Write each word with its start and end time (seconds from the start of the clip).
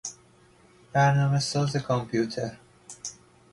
برنامه 0.93 1.39
ساز 1.39 1.75
کامپیوتر 1.77 2.57